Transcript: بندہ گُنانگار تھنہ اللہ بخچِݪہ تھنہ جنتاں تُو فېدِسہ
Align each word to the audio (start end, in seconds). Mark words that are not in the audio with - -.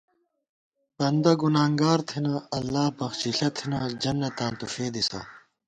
بندہ 0.97 1.33
گُنانگار 1.41 1.99
تھنہ 2.09 2.35
اللہ 2.57 2.85
بخچِݪہ 2.97 3.49
تھنہ 3.57 3.79
جنتاں 4.01 4.53
تُو 4.57 4.65
فېدِسہ 4.73 5.21